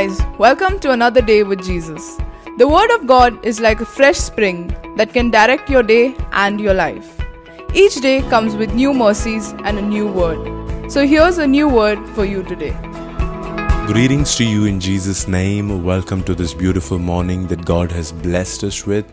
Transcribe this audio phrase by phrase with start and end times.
[0.00, 2.16] guys, welcome to another day with Jesus.
[2.56, 6.58] The Word of God is like a fresh spring that can direct your day and
[6.58, 7.20] your life.
[7.74, 10.90] Each day comes with new mercies and a new word.
[10.90, 12.70] So here's a new word for you today.
[13.88, 15.84] Greetings to you in Jesus' name.
[15.84, 19.04] Welcome to this beautiful morning that God has blessed us with.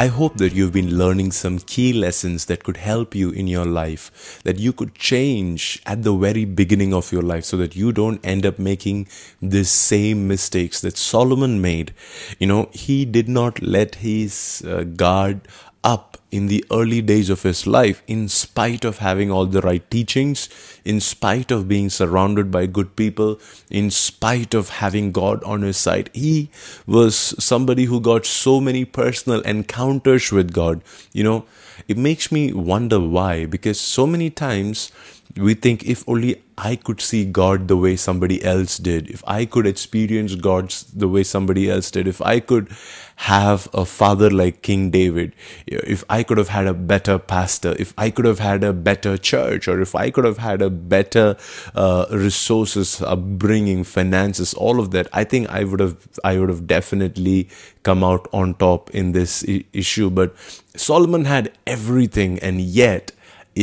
[0.00, 3.64] I hope that you've been learning some key lessons that could help you in your
[3.64, 7.90] life, that you could change at the very beginning of your life so that you
[7.90, 9.08] don't end up making
[9.42, 11.92] the same mistakes that Solomon made.
[12.38, 15.40] You know, he did not let his uh, guard
[15.82, 19.90] up in the early days of his life, in spite of having all the right
[19.90, 20.48] teachings,
[20.84, 25.76] in spite of being surrounded by good people, in spite of having God on his
[25.76, 26.10] side.
[26.12, 26.50] He
[26.86, 30.82] was somebody who got so many personal encounters with God.
[31.12, 31.46] You know,
[31.86, 34.92] it makes me wonder why, because so many times
[35.36, 39.44] we think if only I could see God the way somebody else did, if I
[39.44, 42.68] could experience God the way somebody else did, if I could
[43.16, 45.34] have a father like King David,
[45.66, 49.16] if I could have had a better pastor, if I could have had a better
[49.16, 51.36] church, or if I could have had a better
[51.74, 56.66] uh, resources, upbringing, finances, all of that, I think I would have, I would have
[56.66, 57.48] definitely
[57.84, 60.10] come out on top in this I- issue.
[60.10, 60.34] But
[60.76, 63.12] Solomon had everything, and yet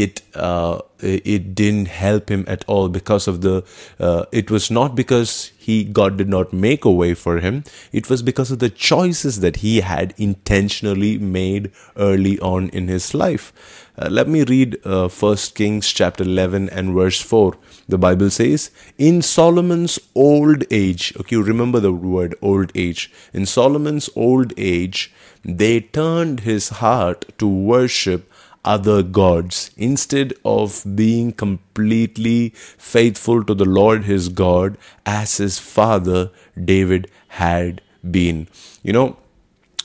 [0.04, 3.64] it uh, it didn't help him at all because of the
[3.98, 7.64] uh, it was not because he God did not make a way for him.
[7.94, 13.14] It was because of the choices that he had intentionally made early on in his
[13.14, 13.54] life.
[13.98, 17.54] Uh, let me read uh, first kings chapter 11 and verse 4
[17.88, 23.10] the bible says in solomon's old age okay remember the word old age.
[23.34, 25.14] In solomon's old age
[25.46, 28.30] they turned his heart to worship
[28.66, 36.32] other gods instead of being completely faithful to the Lord his God as his father
[36.62, 38.48] David had been.
[38.84, 39.18] You know,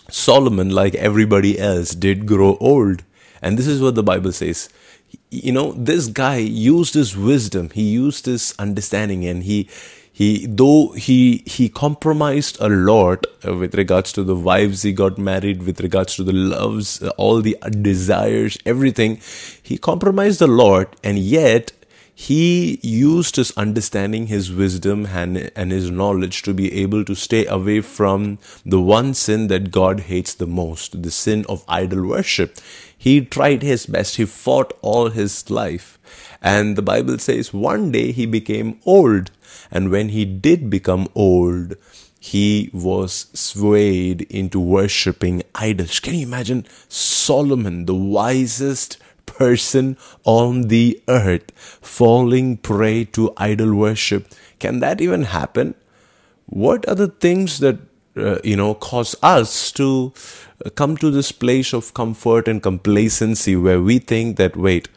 [0.09, 3.05] Solomon, like everybody else, did grow old.
[3.43, 4.69] And this is what the Bible says.
[5.31, 9.69] You know, this guy used his wisdom, he used his understanding, and he
[10.13, 15.19] he though he he compromised a lot uh, with regards to the wives he got
[15.19, 19.21] married with regards to the loves uh, all the desires everything
[19.63, 20.97] he compromised a lot.
[21.05, 21.73] And yet
[22.15, 27.47] he used his understanding his wisdom and, and his knowledge to be able to stay
[27.47, 32.59] away from the one sin that god hates the most the sin of idol worship.
[32.99, 34.17] He tried his best.
[34.17, 35.99] He fought all his life.
[36.43, 39.31] And the bible says one day he became old
[39.71, 41.75] and when he did become old,
[42.19, 46.01] he was swayed into worshipping idols.
[46.01, 51.51] Can you imagine Solomon, the wisest person on the earth,
[51.81, 54.29] falling prey to idol worship?
[54.59, 55.75] Can that even happen?
[56.47, 57.79] What are the things that
[58.17, 60.13] uh, you know cause us to
[60.75, 64.89] come to this place of comfort and complacency where we think that wait,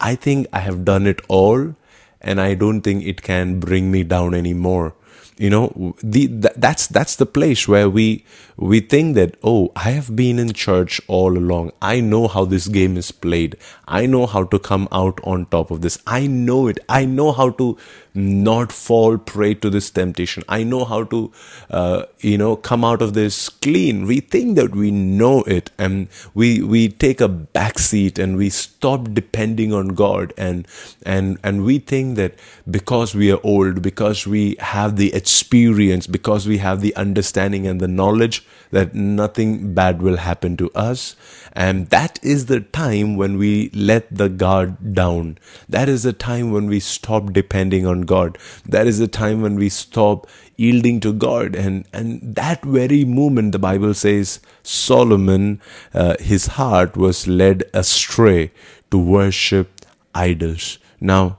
[0.00, 1.74] I think I have done it all
[2.20, 4.94] and I don't think it can bring me down anymore.
[5.38, 8.24] You know, the that's that's the place where we
[8.56, 11.72] we think that oh, I have been in church all along.
[11.82, 13.56] I know how this game is played.
[13.86, 15.98] I know how to come out on top of this.
[16.06, 16.78] I know it.
[16.88, 17.76] I know how to
[18.16, 20.42] not fall prey to this temptation.
[20.48, 21.32] I know how to,
[21.70, 24.06] uh, you know, come out of this clean.
[24.06, 28.50] We think that we know it, and we we take a back seat and we
[28.50, 30.66] stop depending on God, and
[31.04, 32.34] and and we think that
[32.70, 37.80] because we are old, because we have the experience, because we have the understanding and
[37.80, 41.14] the knowledge, that nothing bad will happen to us.
[41.52, 45.38] And that is the time when we let the guard down.
[45.68, 48.38] That is the time when we stop depending on God.
[48.64, 51.54] That is the time when we stop yielding to God.
[51.54, 55.60] And, and that very moment, the Bible says, Solomon,
[55.92, 58.52] uh, his heart was led astray
[58.90, 60.78] to worship idols.
[61.00, 61.38] Now,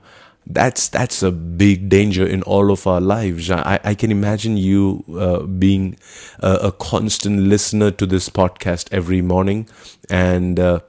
[0.50, 3.50] that's that's a big danger in all of our lives.
[3.50, 5.98] I, I can imagine you uh, being
[6.40, 9.68] a, a, constant listener to this podcast every morning
[10.08, 10.80] and uh,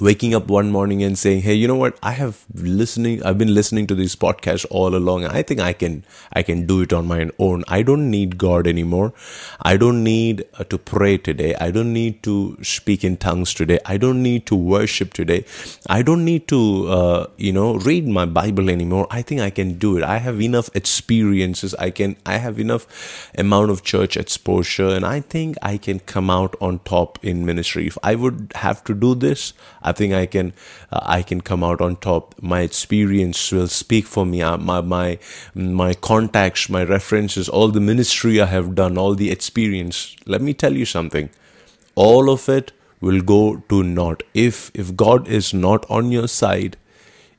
[0.00, 1.98] waking up one morning and saying hey you know what?
[2.02, 5.26] I have listening i've been listening to these podcasts all along.
[5.26, 7.64] I think i can i can do it on my own.
[7.68, 9.12] I don't need god anymore.
[9.60, 11.54] I don't need uh, to pray today.
[11.56, 13.78] I don't need to speak in tongues today.
[13.84, 15.44] I don't need to worship today.
[15.88, 19.06] I don't need to uh, you know read my bible anymore.
[19.10, 20.04] I think i can do it.
[20.04, 21.74] I have enough experiences.
[21.74, 26.30] I can i have enough amount of church exposure and i think i can come
[26.30, 27.86] out on top in ministry.
[27.86, 30.52] If i would have to do this I think I can
[30.92, 32.34] uh, I can come out on top.
[32.42, 34.42] My experience will speak for me.
[34.42, 35.18] Uh, my my
[35.54, 40.16] my contacts, my references, all the ministry I have done, all the experience.
[40.26, 41.30] Let me tell you something.
[41.94, 46.76] All of it will go to naught if if God is not on your side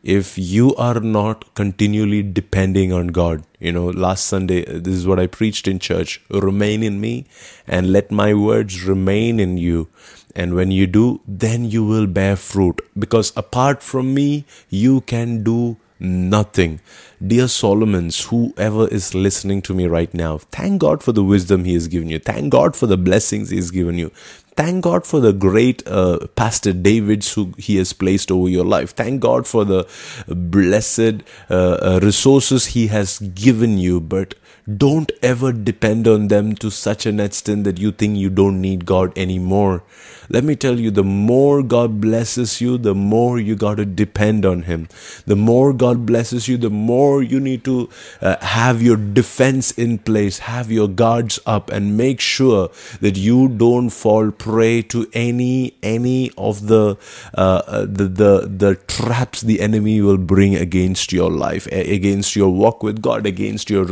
[0.03, 3.43] if you are not continually depending on God.
[3.59, 7.25] You know, last Sunday, this is what I preached in church remain in me
[7.67, 9.89] and let my words remain in you.
[10.35, 12.81] And when you do, then you will bear fruit.
[12.97, 16.80] Because apart from me, you can do nothing.
[17.25, 21.74] Dear Solomons, whoever is listening to me right now, thank God for the wisdom He
[21.74, 22.19] has given you.
[22.19, 24.12] Thank God for the blessings He has given you.
[24.56, 28.91] Thank God for the great uh, Pastor Davids who He has placed over your life.
[28.91, 29.88] Thank God for the
[30.27, 34.01] blessed uh, uh, resources He has given you.
[34.01, 38.62] But don't ever depend on them to such an extent that you think you don't
[38.62, 39.83] need God anymore.
[40.30, 44.45] Let me tell you, the more God blesses you, the more you got to depend
[44.45, 44.88] on Him.
[45.25, 47.89] The more God blesses you, the more you need to
[48.21, 52.69] uh, have your defense in place, have your guards up, and make sure
[53.01, 56.98] that you don't fall prey to any any of the
[57.36, 62.50] uh, uh the, the the traps the enemy will bring against your life, against your
[62.50, 63.83] walk with God, against your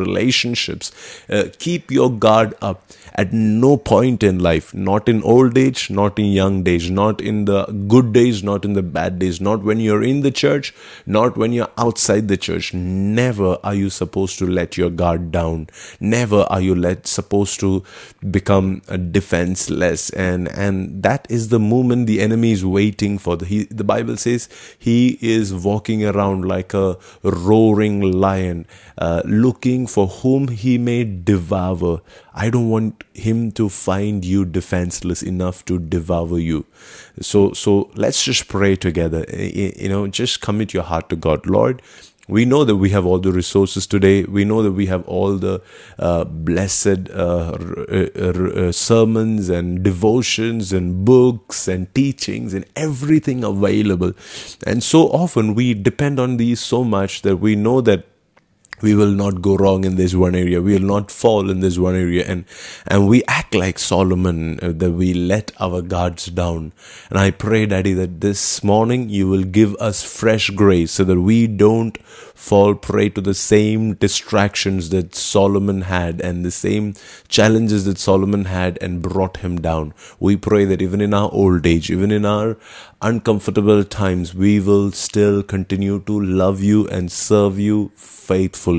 [0.67, 0.91] relationships.
[1.29, 2.81] Uh, keep your guard up
[3.15, 7.45] at no point in life, not in old age, not in young days, not in
[7.45, 10.73] the good days, not in the bad days, not when you're in the church,
[11.05, 12.73] not when you're outside the church.
[12.73, 15.67] Never are you supposed to let your guard down.
[15.99, 17.83] Never are you let supposed to
[18.29, 18.81] become
[19.11, 20.09] defenseless.
[20.11, 23.35] And and that is the moment the enemy is waiting for.
[23.35, 24.47] The, he, the Bible says
[24.79, 28.65] he is walking around like a roaring lion,
[28.97, 32.01] uh, looking for whom he may devour.
[32.33, 36.65] I don't want him to find you defenseless enough to devour you.
[37.21, 39.25] So so let's just pray together.
[39.29, 41.45] You know, just commit your heart to God.
[41.45, 41.81] Lord,
[42.27, 44.23] we know that we have all the resources today.
[44.23, 45.61] We know that we have all the
[45.99, 54.13] uh, blessed uh, uh, sermons and devotions and books and teachings and everything available.
[54.65, 58.05] And so often we depend on these so much that we know that
[58.81, 61.77] we will not go wrong in this one area we will not fall in this
[61.77, 62.45] one area and
[62.87, 66.71] and we act like solomon uh, that we let our guards down
[67.09, 71.19] and i pray daddy that this morning you will give us fresh grace so that
[71.19, 71.97] we don't
[72.41, 76.95] fall prey to the same distractions that Solomon had and the same
[77.27, 79.93] challenges that Solomon had and brought him down.
[80.19, 82.57] We pray that even in our old age, even in our
[82.99, 88.70] uncomfortable times, we will still continue to love you and serve you faithfully.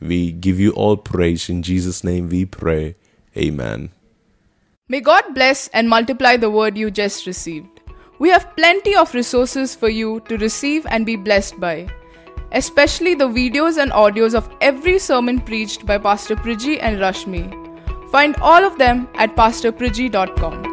[0.00, 1.48] We give you all praise.
[1.48, 2.96] In Jesus' name we pray.
[3.36, 3.90] Amen.
[4.88, 7.80] May God bless and multiply the word you just received.
[8.18, 11.88] We have plenty of resources for you to receive and be blessed by
[12.52, 18.10] especially the videos and audios of every sermon preached by Pastor Priji and Rashmi.
[18.10, 20.69] Find all of them at pastorpriji.com.